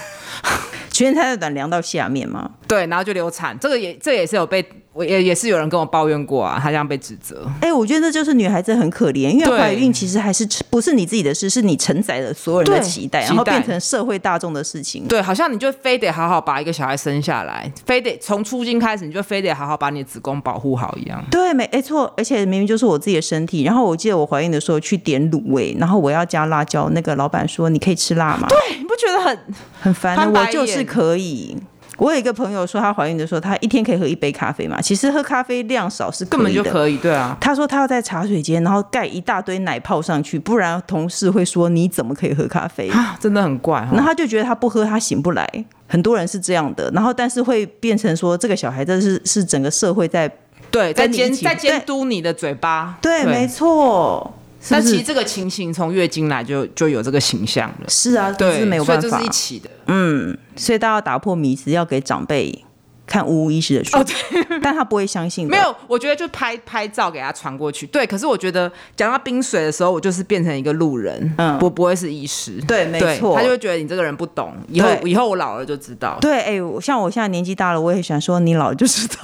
[0.94, 2.52] 裙子太短量到下面吗？
[2.68, 4.64] 对，然后就流产，这个也这个、也是有被。
[4.94, 7.44] 我也也是有人跟我抱怨过啊，她这样被指责。
[7.60, 15.04] 哎、欸，我觉得这就是女孩子很可怜，因为怀孕其实还是不是你自己的事，是你承载了所有人的期待，然后变成社会大众的事情。
[15.08, 21.20] 对，好像你就非得好好把一个小孩生下来，非得从出经开始，你就非得好好把你的子宫保护好一样。
[21.28, 23.64] 对，没哎错，而且明明就是我自己的身体。
[23.64, 28.46] 然后我记得我怀孕的时候去点卤味，然后我要加辣椒，那个老板说，你可以吃辣吗？
[28.94, 29.38] 不觉得很
[29.80, 30.32] 很烦？
[30.32, 31.56] 我就是可以。
[31.96, 34.80] 我有一个朋友说，她怀孕的时候，她一天可以喝一杯咖啡嘛。
[34.80, 37.36] 其实喝咖啡量少是根本就可以，对啊。
[37.40, 42.88] 她说她要在茶水间，然后盖一大堆奶泡上去，不然同事会说你怎么可以喝咖啡？
[42.90, 43.78] 啊，真的很怪。
[43.92, 45.48] 然后她就觉得她不喝她醒不来。
[45.86, 50.28] 很多人是这样的，然后但是会变成说这个小孩这是是整个社会在
[50.72, 54.34] 对在监在监督你的嘴巴，对，对没错。
[54.70, 57.88] 但其实这个情形从月经来就就有这个形象了。
[57.88, 59.68] 是啊，对，是没有办法，所以这是一起的。
[59.86, 62.64] 嗯，所以大家要打破迷思，要给长辈
[63.06, 63.98] 看巫医师的书。
[63.98, 65.46] 哦，对， 但他不会相信。
[65.46, 67.86] 没有，我觉得就拍拍照给他传过去。
[67.88, 72.58] 对，可是我觉得讲到冰水的时候，我就是变成一个路人，嗯，不不会是医师。
[72.66, 74.54] 对，没错，他就会觉得你这个人不懂。
[74.68, 76.16] 以后以后我老了就知道。
[76.20, 79.16] 对，哎、欸，像我现在年纪大了，我也想说你老了就知道。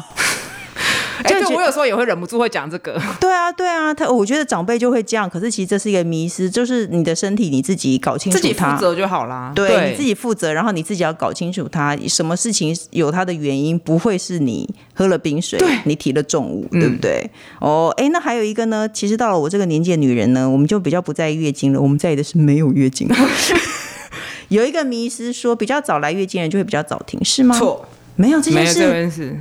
[1.23, 3.01] 哎，对，我有时候也会忍不住会讲这个。
[3.21, 9.53] 对啊，对啊，他我觉得长辈就会这样，可是其实这是一个迷思，就是你的身体你自己搞清楚，自己负责就好啦。
[9.55, 17.29] 对，对你自己负责，然后你自己要搞清楚它，什么事情有它的原因，不会是你喝了冰水，你提了重物，对不对？
[17.61, 23.09] 嗯、哦，哎，那还有一个呢，其实到了我这个年纪的女人呢，我们就比较不在意月经了，我们在意的是没有月经。
[24.49, 27.57] 有一个迷思说，比较早来月经的人就会比较早停，是吗？
[27.57, 28.67] 错，没有这件
[29.11, 29.39] 事。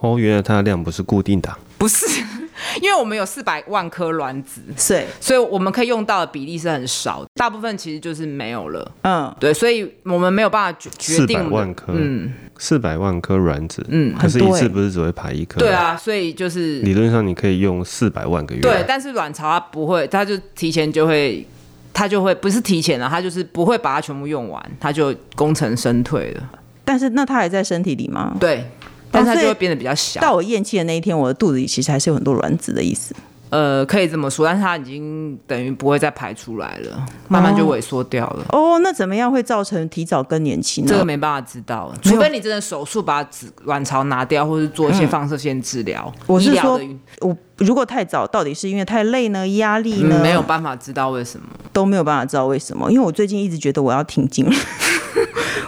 [0.00, 2.06] 哦，原来它的量不是固定的，不是，
[2.80, 8.92] 因为我们有四百万颗卵子，是，所以我们可以用到的比例是很少，大部分其实就是没有了。
[9.02, 11.38] 嗯，对，所以我们没有办法决决定。
[11.38, 15.58] 四百万颗，嗯，四百万颗卵子，嗯，可是一次不是只会排一颗？
[15.58, 18.60] 对啊，所以就是理论上你可以用四百万个月。
[18.60, 21.44] 对，但是卵巢它不会，它就提前就会，
[21.92, 26.50] 它就会不是提前了，它就是不会把它全部用完，它就功成身退了。
[26.84, 28.36] 但是那它还在身体里吗？
[28.38, 28.64] 对。
[29.10, 30.20] 但是它就会变得比较小。
[30.20, 33.14] 到我咽气的那一天，我的肚子里其实还是有很多卵子的意思。
[33.50, 38.44] 呃，可以这么说，但是它已经等于不会再排出来了，慢慢就萎缩掉了。
[38.50, 40.86] 哦，哦，那怎么样会造成提早更年期呢？
[40.86, 46.12] 这个没办法知道，除非你真的手术把子卵巢拿掉，或是做一些放射线治疗。
[46.14, 46.78] 嗯、我是说，
[47.20, 49.48] 我如果太早，到底是因为太累呢？
[49.48, 50.18] 压力呢？
[50.18, 52.92] 嗯、没有办法知道为什么，都没有办法知道为什么。
[52.92, 54.54] 因为我最近一直觉得我要停经了。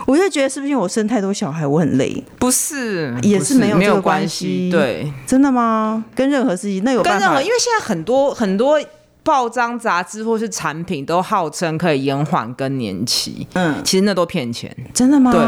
[0.05, 2.23] 我就觉得是不是因为我生太多小孩，我很累？
[2.39, 4.69] 不是，也是没有没有关系。
[4.71, 6.03] 对，真的吗？
[6.15, 7.01] 跟任何事情那有？
[7.03, 8.79] 跟任何，因为现在很多很多。
[9.23, 14.75] 报章杂志或是产品都号称可以延缓更年期，嗯，其实那都骗钱。
[14.95, 15.31] 真的吗？
[15.31, 15.39] 对，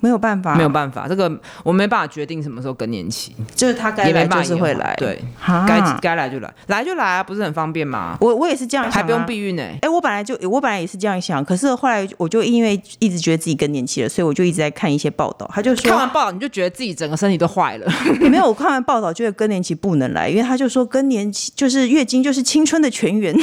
[0.00, 1.30] 没有办法，没有办法，这个
[1.62, 5.20] 我没办法决定什么时候更年期，就是他该来就是会来，对，
[5.66, 8.16] 该该来就来，来就来啊，不是很方便吗？
[8.20, 9.62] 我我也是这样想，还不用避孕呢。
[9.82, 17.92] 哎，我本来就我本来也是这样想，可是后来我就因为一直觉得自己更年期了，所以我就一直在看一些报道，他就说看完报道你就觉得自己整个身体都坏了。
[18.30, 23.34] 没有，我看完报道觉得更年期不能来，因为他就说更年期就是月经就是青春的泉源。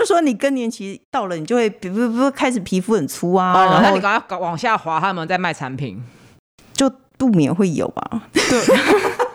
[0.00, 6.02] 他就说：“你更年期到了，你就会不不不开始皮肤很粗啊，哦、然后那你赶快往下滑，他们在卖产品，
[6.72, 8.22] 就不免会有吧？
[8.32, 8.76] 对，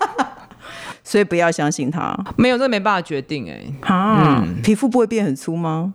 [1.03, 5.93] 所以不要相信他，没有这没办法决定哎、欸，啊，嗯、皮肤不会变很粗吗？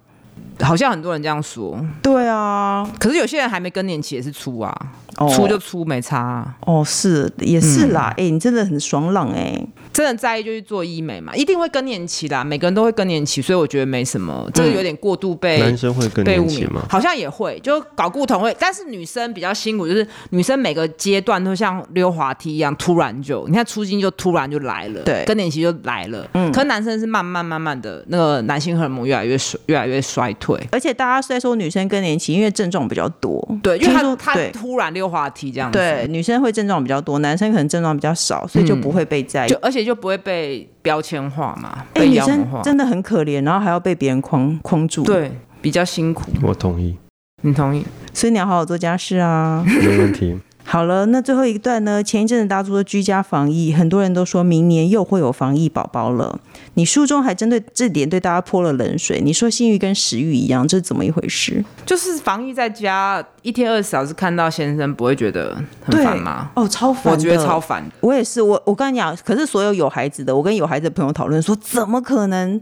[0.61, 4.73] 好像很多人这样说，对啊，可是有些人还没更年期也是粗啊，
[5.17, 16.87] 哦、粗就粗没差、啊，哦，是也是啦，哎、嗯欸，你真的很爽朗哎、欸。”真的在意就去做医美嘛，一定会更年期啦，每个人都会更年期，所以我觉得没什么，这个有点过度被、嗯、男生会更年期吗？
[16.89, 40.69] 好像也会，就搞固酮会，但是女生比较辛苦，就是女生每个阶段都像溜滑梯一样，突然就你看初经就突然就来了，对，更年期就来了，嗯，可是男生是慢慢慢慢的那个男性荷尔蒙越来越衰，越来越衰退，而且大家在说女生更年期，因为症状比较多，对，因为他他突然溜滑梯这样子，对，女生会症状比较多，男生可能症状比较少，所以就不会被在意，就而且就不会被。
[40.83, 46.25] 标签化嘛，哎、欸，女生真的很可怜，然后还要被别人框框住，对，比较辛苦。
[46.43, 46.97] 我同意，
[47.43, 47.85] 你同意，
[48.15, 50.41] 所以你要好好做家事啊，没问题。
[50.71, 52.01] 好了，那最后一段呢？
[52.01, 56.39] 前一阵子大家都说居家防疫，很多人都说明年又会有防疫宝宝了。
[56.75, 61.65] 你书中还针对这点对大家泼了冷水，你说性欲跟食欲一样，这是怎么一回事？
[61.85, 66.53] 就是防疫在家一天二十四小时看到先生，不会觉得很烦吗？
[66.55, 67.85] 哦，超烦，我觉得超烦。
[67.99, 72.61] 我也是，我我跟你讲，可是所有有孩子的，我跟有孩子的朋友讨论说，怎么可能？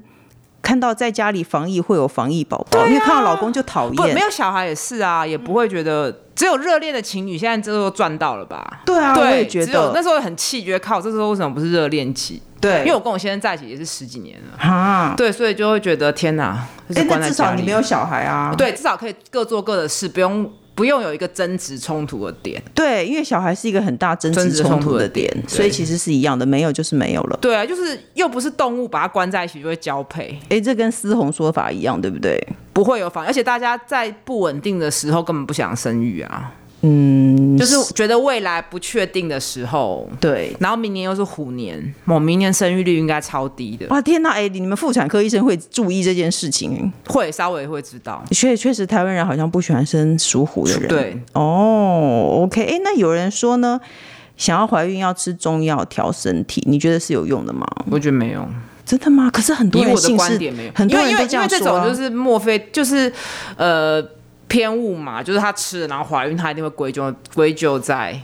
[0.61, 4.15] 看到在家里防疫会有防疫宝宝，啊，因为看到老公就讨厌。
[4.15, 6.23] 没有小孩也是啊，也不会觉得。
[6.35, 8.81] 只有热恋的情侣现在这时候赚到了吧？
[8.87, 9.91] 对啊，对我也觉得。
[9.93, 12.41] 那时候很气，觉得靠，这时候为什么不是热恋期？
[12.61, 15.15] 对，因为我跟我先生在一起也是十几年了啊。
[15.17, 18.55] 对，所以就会觉得天哪，哎，那至少你没有小孩啊。
[18.57, 20.49] 对，至少可以各做各的事，不用。
[20.79, 27.39] 不用有一个争执冲突的点，对，因为小孩是一个很大争执冲突的点，所以其实是一样的，没有就是没有了。
[27.41, 30.39] 对啊，就是又不是动物，把它关在一起就会交配。
[30.49, 32.41] 哎，这跟思红说法一样，对不对？
[32.73, 36.55] 不会有房，而且大家在不稳定的时候根本不想生育啊。
[36.83, 43.87] 嗯，就是觉得未来不确定的时候，对，然后明年又是虎年，我明年生育率应该超低的。
[43.89, 44.31] 哇，天哪！
[44.31, 46.93] 哎，你们妇产科医生会注意这件事情？
[47.09, 48.23] 会稍微会知道。
[48.31, 50.89] 确确实，台湾人好像不喜欢生属虎的人。
[50.89, 52.63] 对，哦，OK。
[52.65, 53.81] 哎，那有人说呢，
[54.37, 57.67] 想要怀孕要吃中药调身体，你觉得是有用的吗？
[57.91, 58.49] 我觉得没用。
[58.87, 59.29] 真的吗？
[59.33, 61.43] 可是很多人我的观点没有，很多人都这样说啊。
[61.43, 63.13] 因为因为这种就是莫非就是
[63.57, 64.01] 呃。
[64.49, 68.19] 偏误嘛，就是她吃了，然后怀孕，她一定会归咎归咎在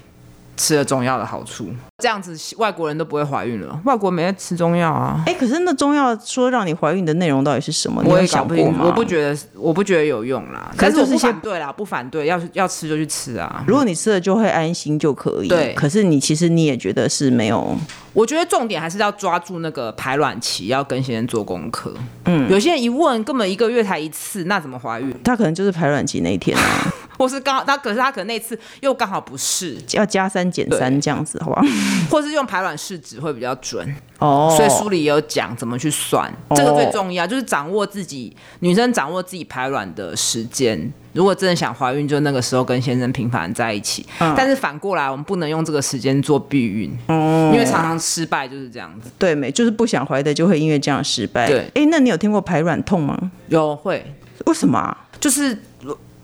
[0.56, 1.68] 吃了中药的好处。
[1.98, 5.22] 这样子外国人都不会怀孕了，外国没在吃中药啊。
[5.26, 8.02] 哎、欸，可是那中药说让你怀孕的内容到底是什么？
[8.04, 8.84] 我也想过吗？
[8.84, 10.70] 我不觉得，我不觉得有用啦。
[10.76, 13.64] 可是我不反对啦，不反对，要要吃就去吃啊。
[13.66, 15.48] 如果你吃了就会安心就可以。
[15.48, 17.76] 对，可是你其实你也觉得是没有。
[18.12, 21.92] 我觉得重点还是要抓住那个排卵期，要跟先生做功课。
[22.26, 25.12] 嗯，有些人一问，根本一个月才一次，那怎么怀孕？
[25.24, 31.62] 他可能就是排卵期那一天啊， 或是刚好他，可是他可能那次又刚好不是，要加三减三这样子，好不好？
[32.10, 34.54] 或是用排卵试纸会比较准哦。
[34.54, 40.92] 所以书里也有讲怎么去算，哦，这个最重要，就是掌握自己女生掌握自己排卵的时间。
[41.14, 44.04] 如果真的想怀孕，就那个时候跟先生频繁在一起。
[44.18, 49.08] 嗯、但是反过来，我们不能用这个时间做避孕，嗯，因为常常失败就是这样子。
[49.16, 51.46] 对，没就是不想怀的就会因为这样失败。
[51.46, 53.30] 对，哎、欸，那你有听过排卵痛吗？
[53.48, 54.14] 有，会。
[54.46, 55.06] 为什么、啊？
[55.20, 55.56] 就是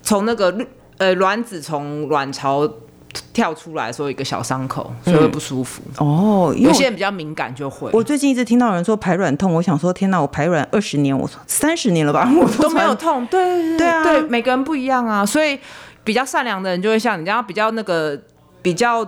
[0.02, 0.52] 从那个
[1.00, 2.70] 呃卵子从卵巢。
[3.32, 5.82] 跳出来说一个小伤口，所以会不舒服。
[5.98, 7.90] 嗯、哦，有些人比较敏感就会。
[7.92, 13.26] 我最近一直听到有人说排卵痛，我想说天哪，我排卵二十年，我三十年了吧， 我都没有痛。
[13.26, 15.58] 对对啊，对，每个人不一样啊，所以
[16.04, 18.16] 比较善良的人就会像你这样，比较那个
[18.62, 19.04] 比较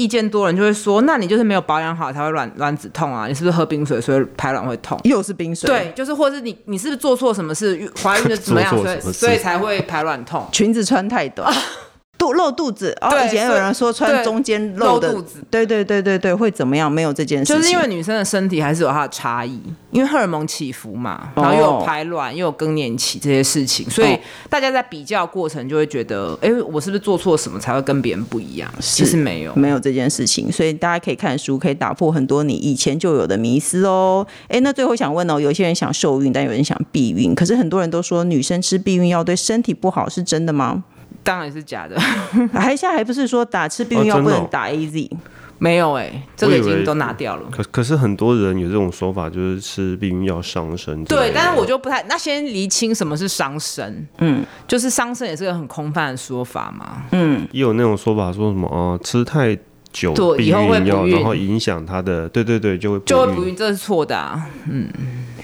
[0.00, 4.98] 意见多的人就会说，那你就是没有保养好才会卵卵子痛啊，你是不是喝冰水所以排卵会痛？
[5.04, 5.68] 又是冰水？
[5.68, 10.48] 对，就是或者是你你是不是做错什么事，怀孕的 怎么样，所以所以才会排卵痛？
[10.50, 11.52] 裙子穿太短。
[12.20, 16.92] 肚露肚子，哦，以前有人说穿中间露的，露肚子，对对对对对，会怎么样？
[16.92, 19.58] 没有这件事情，就是因为女生的身体还是有它的差异，
[19.90, 24.18] 因为荷尔蒙起伏嘛，然后又有排卵，又有更年期这些事情，所以
[24.50, 28.70] 大家在比较过程就会觉得，哎，我是不是做错什么才会跟别人不一样？
[28.80, 34.26] 其实没有，没有这件事情，所以大家可以看书，可以打破很多你以前就有的迷思哦。
[34.48, 40.84] 哎，那最后想问哦，有些人想受孕，但有人想避孕，可是很多人都说女生吃避孕药对身体不好，是真的吗？
[41.22, 41.98] 当然是假的，
[42.52, 45.18] 还现在还不是说打吃避孕药不能打 AZ？、哦哦、
[45.58, 47.42] 没有哎、欸，这个已经都拿掉了。
[47.50, 51.04] 可可是很多人有这种说法，就是吃避孕药伤身。
[51.04, 54.08] 对，但是我就不太，那先厘清什么是伤身。
[54.18, 57.02] 嗯，就是伤身也是个很空泛的说法嘛。
[57.12, 59.54] 嗯，也有那种说法说什么啊、呃，吃太
[59.92, 64.46] 久避孕药，然后影响他的，对对对，就会就会不孕，这是错的啊。
[64.70, 64.88] 嗯。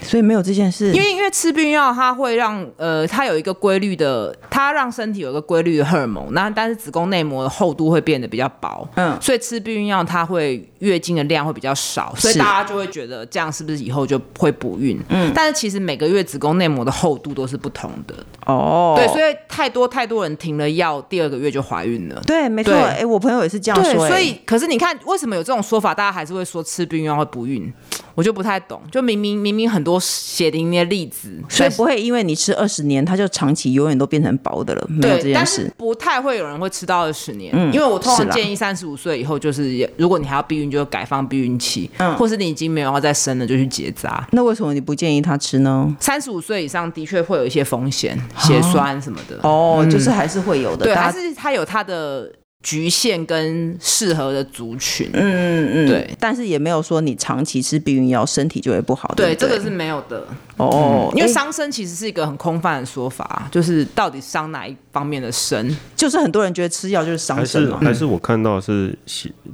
[0.01, 14.99] 所以没有这件事，因为因为吃避孕药，它会让呃，它有一个规律的，它让身体有一个规律的荷尔蒙，那但是子宫内膜的厚度会变得比较薄，嗯，所以吃避孕药它会月经的量会比较少，所以大家就会觉得这样是不是以后就会不孕？
[15.09, 18.15] 嗯，但是其实每个月子宫内膜的厚度都是不同的。
[18.45, 27.73] 哦，对，所以太多太多人停了药，第二个月就怀孕了，对，没错，哎、欸，我朋友也是这样说，所以可是你看为什么有这种说法，大家还是会说吃避孕药会不孕？
[28.17, 34.83] 我就不太懂，就明明明明很多血淋淋的例子，所以不会因为你吃二十年，它就长期永远都变成薄的了。
[34.89, 35.33] 没有这件事。
[35.35, 44.27] 但是不太会有人会吃到二十年，嗯，因为我通常建议三十五岁以后，就是如果你还要避孕，就改放避孕期，嗯，或是你已经没有要再生了，就去结扎。
[44.31, 45.95] 那为什么你不建议他吃呢？
[45.99, 49.39] 三十五岁以上的确会有一些风险，血栓什么的。
[49.43, 52.31] 哦，嗯、就是还是会有的，对，还是他有他的。
[52.63, 60.27] 局限跟适合的族群，嗯嗯嗯，对，但是也没有说你长期吃避孕药身体就会不好，对，对，这个是没有的。
[60.57, 68.97] 哦、嗯，因为伤身其实是一个很空泛的说法，就是到底伤哪一方面的身，就是很多人觉得吃药就是伤身嘛，还是还是我看到是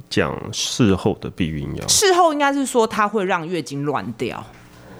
[0.08, 4.44] 讲事后的避孕药，事后应该是说它会让月经乱掉。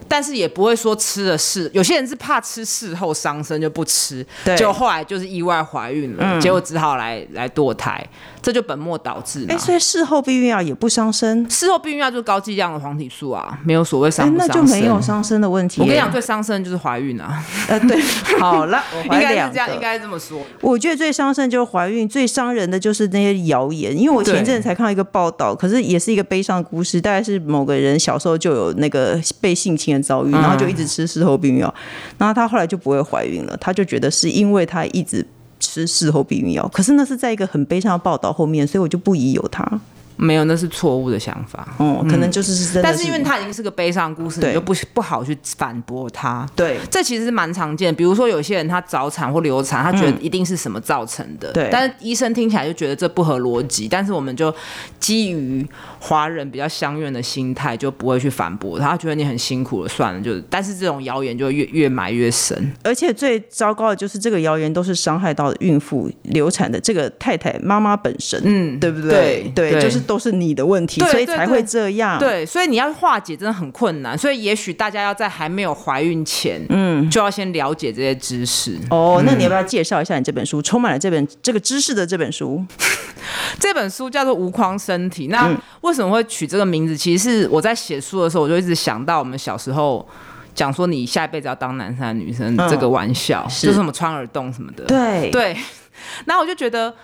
[0.08, 8.04] 但是也不会说吃了事，有些人是怕吃事后伤身就不吃，对，结果后来就是意外怀孕了，嗯、结果只好来来堕胎。
[8.44, 9.46] 这就本末倒置嘛。
[9.48, 11.48] 哎，所以事后避孕药也不伤身。
[11.48, 14.48] 事后避孕药就是高剂量的黄体素啊，没有所谓伤不伤身。
[14.48, 15.80] 那就没有伤身的问题。
[15.80, 17.42] 我跟你讲，最伤身就是怀孕啊。
[17.68, 17.98] 呃，对，
[18.38, 20.42] 好了，应该是这样，应该这么说。
[20.60, 23.98] 我觉得最伤身就是怀孕，最伤人的就是那些谣言。
[23.98, 31.74] 因为我前一阵子才看到一个报道，可是也是一个悲伤的故事，大概是某个人小时候就有那个被性侵的遭遇，然后就一直吃事后避孕药，
[32.18, 35.26] 然后他后来就不会怀孕了，他就觉得是因为他一直。
[35.64, 39.80] 吃事后避孕药，可是那是在一个很悲伤的报道后面，所以我就不疑有他。
[40.16, 41.66] 没有，那是错误的想法。
[41.78, 42.94] 哦，可能就是是真的是。
[42.94, 46.46] 但是因为他已经是个悲伤故事，你就不不好去反驳他。
[46.54, 47.96] 对，这其实是蛮常见的。
[47.96, 51.52] 比如说有些人他早产或流产，他觉得一定是什么造成的。
[51.52, 51.68] 对、嗯。
[51.72, 53.88] 但是医生听起来就觉得这不合逻辑。
[53.88, 54.54] 但是我们就
[55.00, 55.66] 基于
[55.98, 58.90] 华人比较相怨的心态，就不会去反驳他。
[58.90, 60.38] 他觉得你很辛苦了，算了，就。
[60.48, 62.72] 但是这种谣言就越越埋越深。
[62.84, 68.40] 而且最糟糕的就是这个谣言都是伤害到孕妇、流产的这个太太妈妈本身。
[68.44, 70.03] 嗯，对不对，对，就是。
[70.04, 72.18] 都是你的问题，所以才会这样。
[72.18, 74.16] 对，所以你要化解真的很困难。
[74.16, 78.78] 所以也许大家要在还没有怀孕前，嗯，就要先了解这些知识。
[78.90, 80.62] 哦，那你要不要介绍一下你这本书？
[80.62, 82.64] 充满了这本这个知识的这本书。
[83.58, 85.28] 这本书叫做《无框身体》。
[85.30, 85.50] 那
[85.80, 86.96] 为什么会取这个名字？
[86.96, 90.06] 其实是我在写书的时候，我就一直想到我们小时候
[90.54, 94.84] 讲说你下一辈子要当男生女生这个玩笑，是就是什么穿耳洞什么的。
[94.84, 95.56] 对对。
[96.26, 96.94] 那我就觉得。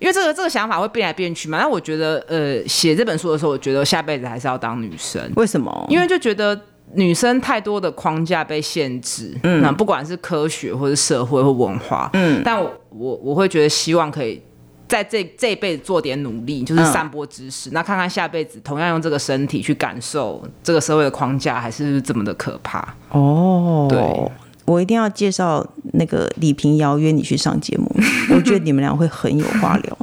[0.00, 5.22] 因为这个这个想法会变来变去嘛，那我觉得，呃，写这本书的时候，我觉得下辈子还是要当女生。
[5.36, 5.86] 为什么？
[5.90, 6.58] 因为就觉得
[6.94, 14.42] 女生太多的框架被限制，嗯，那不管是科学或者社会或文化，嗯，但我我我会觉得希望可以
[14.88, 22.94] 在这这一辈子做点努力，就是散播知识，嗯，那看看下辈子同样用这个身体去感受这个社会的框架还是这么的可怕。
[23.10, 24.32] 哦，对。
[24.66, 27.90] 我一定要介绍那个李平遥约你去上节目，
[28.34, 29.98] 我觉得你们俩会很有话聊。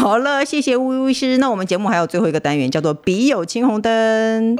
[0.00, 1.38] 好了，谢谢巫医师。
[1.38, 4.56] 那我们节目还有最后一个单元，叫做“笔友青红灯”，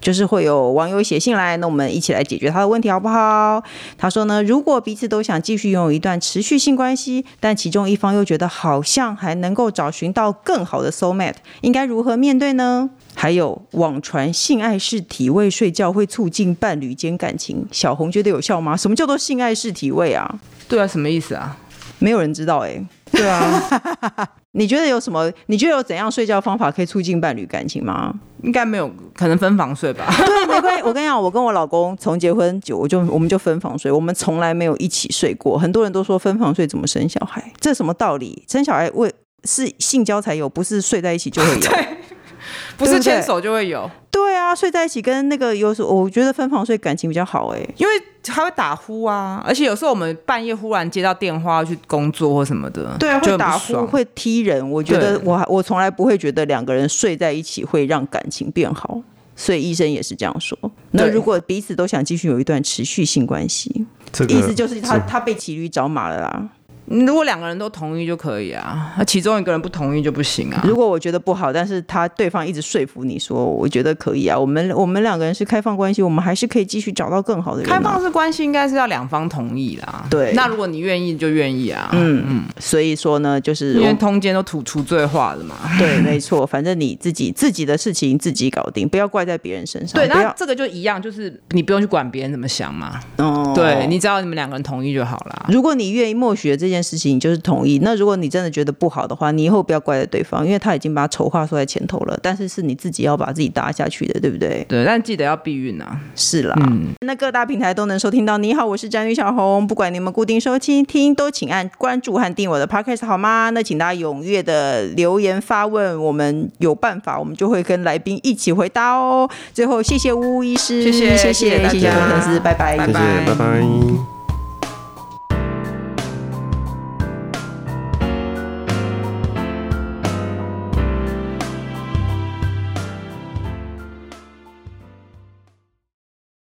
[0.00, 3.62] 就是会有网友写信来，那我们一起来解决他的问题，好不好？
[3.96, 12.88] 他说呢，如果彼此都想继续拥有一段持续性关系，但其中一方又觉得好像还能够找寻到更好的 soul mate，应该如何面对呢？
[13.14, 18.76] 还有网传性爱式体位睡觉会促进伴侣间感情，小红觉得有效吗？
[18.76, 20.38] 什么叫做性爱式体位啊？
[20.68, 21.56] 对啊，什么意思啊？
[21.98, 22.80] 没有人知道哎、
[23.12, 23.68] 对啊，
[24.52, 25.30] 你觉得有什么？
[25.46, 28.12] 你觉得有怎样睡觉方法可以促进伴侣感情吗？
[28.42, 30.06] 应该没有，可能分房睡吧。
[30.16, 30.82] 对，没关系。
[30.84, 35.58] 我跟你讲，我跟我老公从结婚就我就我们就分房睡，我们从来没有一起睡过。
[35.58, 37.52] 很多人都说分房睡怎么生小孩？
[37.60, 38.44] 这什么道理？
[38.48, 39.12] 生小孩为
[39.44, 41.70] 是性交才有，不是睡在一起就会有。
[42.78, 47.92] 不是牵手就会有对啊，睡在一起跟那个有时候我觉得分房睡感情比较好哎，因为
[48.26, 59.00] 还会打呼啊，而且有时候我们半夜忽然接到电话要去工作或什么的，对啊，会打呼会踢人，我觉得我我从来不会觉得两个人睡在一起会让感情变好，
[59.36, 60.58] 所以医生也是这样说。
[60.90, 66.48] 那如果彼此都想继续有一段持续性关系，这个、意思就是他他被骑驴找马了啦。
[66.90, 70.62] 如果两个人都同意就可以啊，那其中一个人不同意就不行啊。
[70.64, 74.38] 如果我觉得不好，但是他对方一直说服你说，我觉得可以啊。
[74.38, 77.76] 我们我们两个人是开放关系，我们还是可以继续找到更好的人啊。
[77.76, 80.06] 开放式关系应该是要两方同意啦。
[80.10, 81.90] 对，那如果你愿意就愿意啊。
[81.92, 82.44] 嗯嗯。
[82.58, 85.56] 所以说呢，就是因为通奸都吐除罪化的嘛。
[85.78, 86.46] 对，没错。
[86.46, 90.00] 反正你自己自己的事情自己搞定，不要怪在别人身上。
[90.00, 92.98] 对，那这个就一样，就是你不用去管别人怎么想嘛。
[93.16, 93.52] 哦。
[93.54, 95.46] 对，你只要你们两个人同意就好了。
[95.48, 97.58] 如果你愿意默许这件事情，就是同。
[97.66, 97.78] 意。
[97.82, 102.18] 那如果你真的觉得不好的话，你以后不要怪在对方，因为他已经把丑话说在前头了。
[102.22, 104.64] 但是是你自己要把自己搭下去的，对不对？
[104.68, 106.00] 对，但记得要避孕啊。
[106.14, 108.38] 是啦，嗯，那各大平台都能收听到。
[108.38, 109.66] 你好，我是詹女小红。
[109.66, 113.50] 不管你们固定收听听，都请按关注和订我的 podcast 好吗？
[113.50, 119.28] 那请大家踊跃的留言发问，我们有办法，我们就会跟来宾一起回答哦。
[119.52, 124.17] 最后，谢谢巫医师，谢谢谢谢谢谢粉丝，拜拜，谢谢，拜拜。